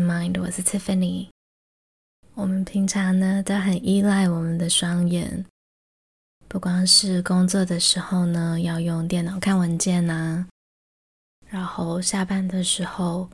[0.00, 1.28] mind 我是 Tiffany。
[2.34, 5.44] 我们平常呢都很依赖我们的双眼，
[6.48, 10.46] 不光是工作的时候呢要用电脑看文件呐，
[11.48, 13.28] 然后下班的时候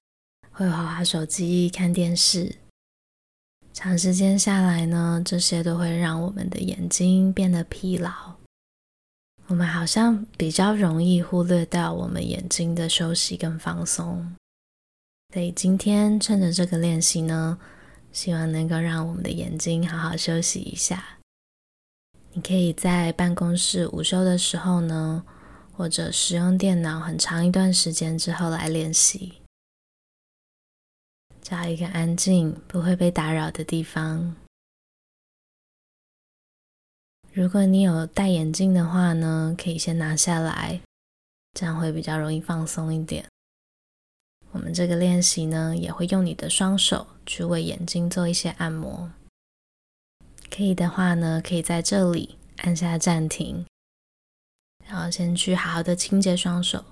[0.50, 2.56] 会滑滑手机、看电视。
[3.72, 8.10] 长时间下来呢，这些都会让我们的眼睛变得疲劳。
[9.46, 14.34] 我们好像比较容易忽略到我们眼睛的休息跟放松。
[15.34, 17.58] 所以今天趁着这个练习呢，
[18.10, 21.18] 希望能够让我们的眼睛好好休息一下。
[22.32, 25.24] 你可以在办公室午休的时候呢，
[25.72, 29.42] 或者使用电脑很长一段时间之后来练习。
[31.42, 34.34] 找一个安静、不会被打扰的地方。
[37.32, 40.80] 如果你有戴眼镜的话呢，可以先拿下来，
[41.52, 43.26] 这样会比较容易放松一点。
[44.58, 49.08] 我们这个练习呢，也会用你的双手去为眼睛做一些按摩。
[50.50, 53.64] 可以的话呢，可以在这里按下暂停，
[54.84, 56.84] 然后先去好好的清洁双手。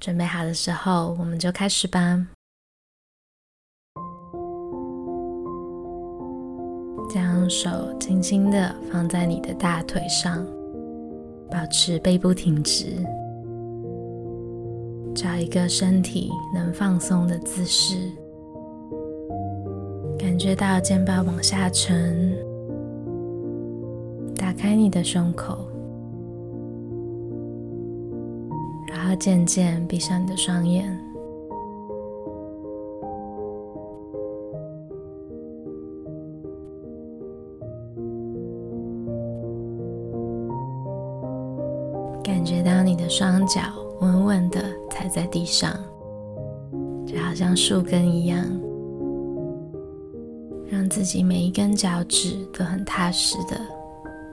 [0.00, 2.26] 准备好的时候，我们就开始吧。
[7.08, 10.44] 将手轻轻的放在你的大腿上，
[11.48, 12.96] 保持背部挺直，
[15.14, 18.10] 找一个身体能放松的姿势，
[20.18, 22.36] 感觉到肩膀往下沉，
[24.36, 25.56] 打开你的胸口。
[28.88, 30.98] 然后渐渐闭上你的双眼，
[42.22, 43.60] 感觉到你的双脚
[44.04, 45.72] 稳稳的踩在地上，
[47.06, 48.44] 就好像树根一样，
[50.68, 53.58] 让自己每一根脚趾都很踏实的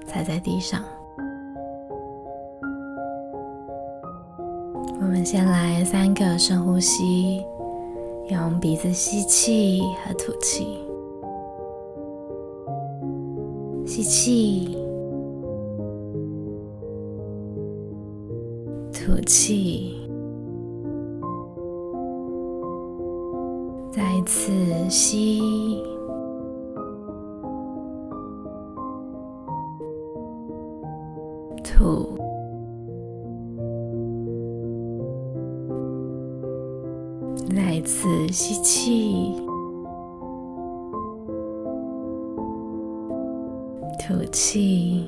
[0.05, 0.83] 踩在地上。
[4.99, 7.41] 我们先来三个深呼吸，
[8.29, 10.77] 用鼻子吸气和吐气。
[13.85, 14.77] 吸气，
[19.03, 19.95] 吐气，
[23.91, 24.51] 再一次
[24.91, 25.41] 吸，
[31.63, 32.15] 吐。
[37.55, 39.33] 再一次吸气，
[43.99, 45.07] 吐气，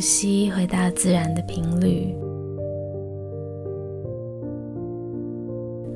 [0.00, 2.14] 吸回到自然的频率，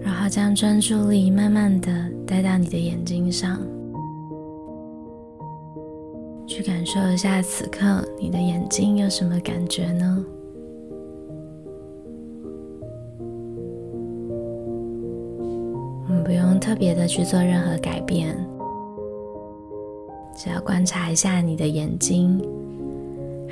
[0.03, 1.91] 然后将专注力慢慢的
[2.26, 3.59] 带到你的眼睛上。
[6.47, 10.25] 去感受一下此刻你的眼睛有什么感觉呢？
[16.06, 18.37] 我们不用特别的去做任何改变，
[20.37, 22.41] 只要观察一下你的眼睛，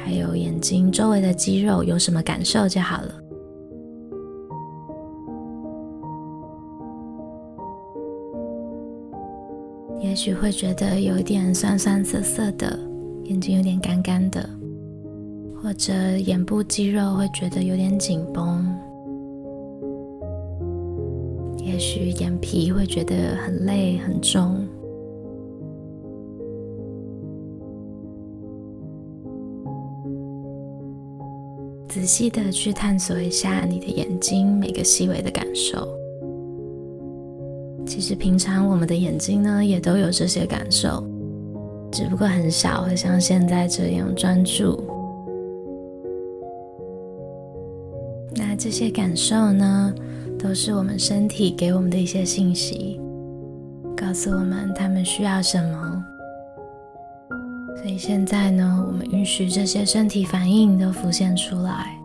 [0.04, 3.14] 还有眼睛周围的肌肉有什么感受就好了。
[10.00, 12.78] 也许会觉得有一点酸酸涩涩的，
[13.24, 14.46] 眼睛有点干干的，
[15.62, 18.62] 或者眼部肌肉会觉得有点紧绷，
[21.64, 24.66] 也许眼皮会觉得很累很重。
[32.02, 35.86] 仔细的去探索一下你的眼睛每个细微的感受。
[37.86, 41.06] 其实平常我们的眼睛呢，也都有这些感受，
[41.92, 44.82] 只不过很少会像现在这样专注。
[48.34, 49.94] 那这些感受呢，
[50.36, 53.00] 都是我们身体给我们的一些信息，
[53.96, 56.01] 告诉我们他们需要什么。
[57.82, 61.98] 所以现在呢，我们允许这些身体反应都浮现出来。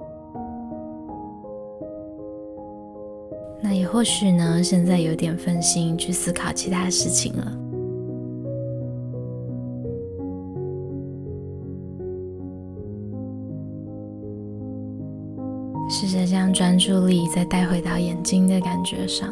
[3.61, 7.53] 那也或许呢，现在有点分心去思考其他事情了。
[15.87, 19.31] 试着将专注力再带回到眼睛的感觉上。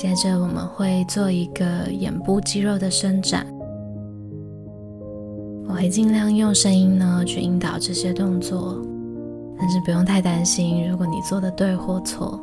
[0.00, 3.46] 接着我们会做一个眼部肌肉的伸展。
[5.68, 8.78] 我会尽量用声音呢去引导这些动作，
[9.58, 12.40] 但是不用太担心，如果你做的对或错，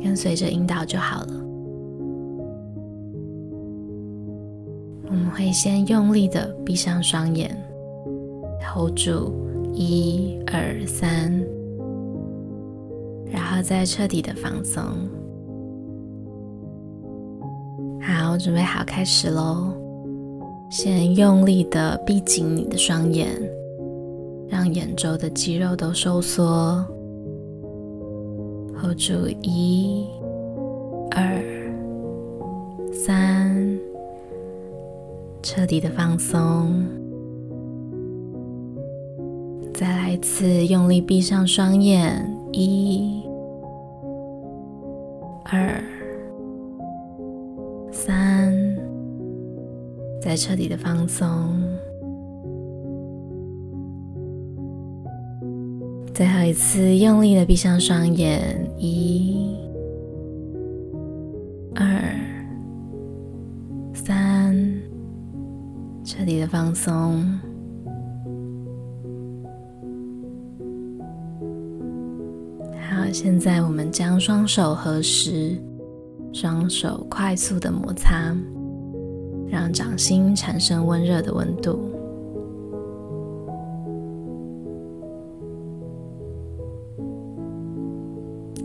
[0.00, 1.32] 跟随着引导就好了。
[5.08, 7.50] 我们会先用力的闭上双眼
[8.72, 9.32] ，hold 住，
[9.72, 11.44] 一、二、三，
[13.30, 14.82] 然后再彻底的放松。
[18.00, 19.72] 好，准备好开始喽！
[20.70, 23.28] 先用力的闭紧你的双眼，
[24.48, 26.84] 让眼周的肌肉都收缩。
[28.80, 30.06] hold 住，一、
[31.10, 31.42] 二、
[32.92, 33.78] 三，
[35.42, 36.84] 彻底的放松。
[39.74, 43.22] 再来一次，用力闭上双眼，一、
[45.44, 45.82] 二。
[47.92, 48.54] 三，
[50.22, 51.28] 再彻底的放松，
[56.14, 58.40] 最后一次用力的闭上双眼，
[58.78, 59.54] 一、
[61.74, 61.84] 二、
[63.92, 64.56] 三，
[66.02, 67.22] 彻底的放松。
[73.12, 75.56] 现在我们将双手合十。
[76.32, 78.32] 双手快速的摩擦，
[79.48, 81.90] 让掌心产生温热的温度。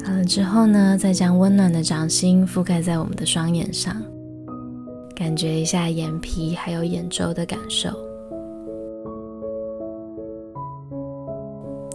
[0.05, 3.99] 好了之后呢，再将温暖的掌心覆盖在我们的双眼上，
[5.15, 7.89] 感觉一下眼皮还有眼周的感受。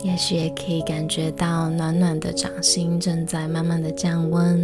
[0.02, 4.60] 也许也可以感觉到暖暖的掌心正在慢慢的降温。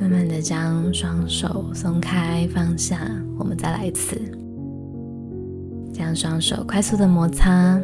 [0.00, 4.20] 慢慢的将双手松开放下，我们再来一次，
[5.92, 7.80] 将双手快速的摩擦，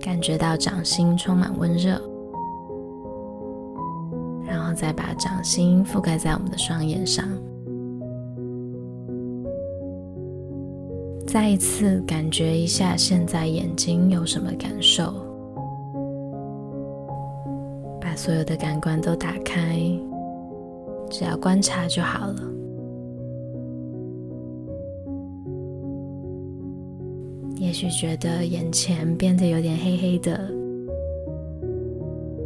[0.00, 2.00] 感觉到掌心充满温热，
[4.46, 7.26] 然后再把掌心覆盖在我们的双眼上，
[11.32, 15.14] 再一次感觉一下现在眼睛有什么感受，
[18.00, 19.78] 把所有的感官都打开。
[21.08, 22.42] 只要观察就好了。
[27.60, 30.36] 也许觉得眼前变得有点黑黑的，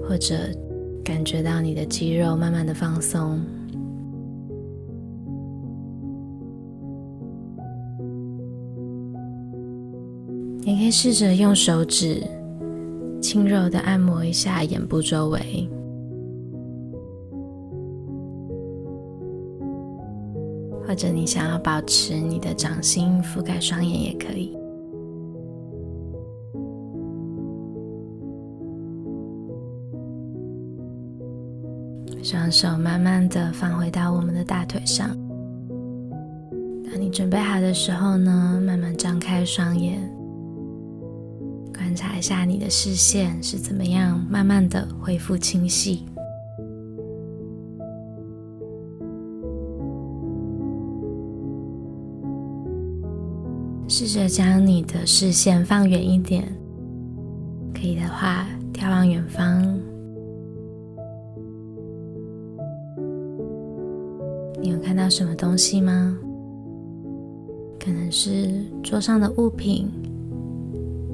[0.07, 0.35] 或者
[1.03, 3.41] 感觉到你的肌肉慢慢的放松。
[10.67, 12.23] 你可以试着用手指
[13.21, 15.69] 轻柔的按摩一下眼部周围。
[20.87, 24.57] 或者你想要保持你的掌心覆盖双眼也可以。
[32.23, 35.11] 双手慢慢的放回到我们的大腿上。
[36.85, 40.01] 当你准备好的时候呢，慢慢张开双眼，
[41.95, 46.05] 观察一下你的视线是怎么样，慢慢的恢复清晰。
[53.87, 56.53] 试着将你的视线放远一点，
[57.73, 59.63] 可以的话，眺望远方。
[64.61, 66.19] 你有看到什么东西吗？
[67.79, 69.89] 可能是桌上的物品，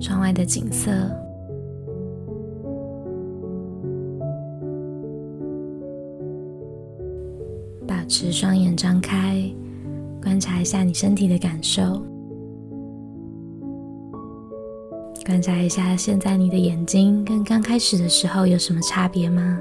[0.01, 0.91] 窗外的景色。
[7.87, 9.43] 保持双眼张开，
[10.23, 12.03] 观察一下你身体的感受。
[15.27, 19.61] 观察一下，现在你的眼睛跟刚开始的时候有什么差别吗？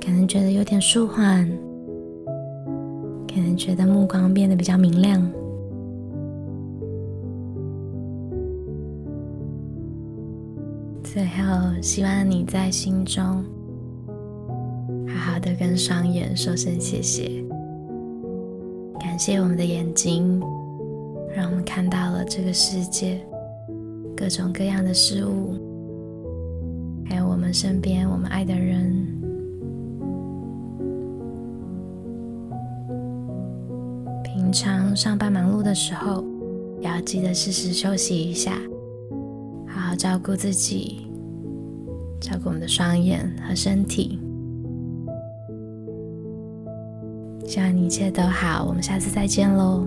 [0.00, 1.48] 可能觉得有点舒缓，
[3.32, 5.22] 可能觉得目光变得比较明亮。
[11.06, 13.44] 最后，希望你在心中
[15.08, 17.44] 好好的跟双眼说声谢谢，
[18.98, 20.42] 感谢我们的眼睛。
[21.34, 23.24] 让我们看到了这个世界
[24.16, 25.54] 各种各样的事物，
[27.08, 29.06] 还有我们身边我们爱的人。
[34.24, 36.24] 平常上班忙碌的时候，
[36.80, 38.58] 也要记得适时休息一下，
[39.96, 41.08] 照顾自己，
[42.20, 44.20] 照顾我们的双眼和身体。
[47.46, 49.86] 希望你一切都好，我们下次再见喽。